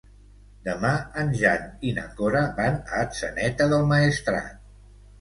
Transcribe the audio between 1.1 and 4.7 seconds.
en Jan i na Cora van a Atzeneta del Maestrat.